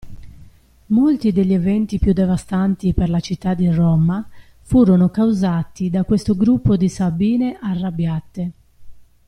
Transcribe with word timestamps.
Molti 0.87 1.31
degli 1.31 1.53
eventi 1.53 1.99
più 1.99 2.11
devastanti 2.11 2.91
per 2.95 3.07
la 3.11 3.19
città 3.19 3.53
di 3.53 3.69
Roma 3.69 4.27
furono 4.61 5.09
causati 5.11 5.91
da 5.91 6.05
questo 6.05 6.35
gruppo 6.35 6.75
di 6.75 6.89
Sabine 6.89 7.59
arrabbiate. 7.61 8.51